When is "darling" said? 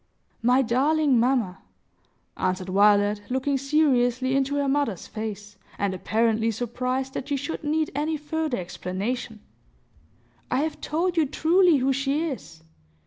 0.63-1.19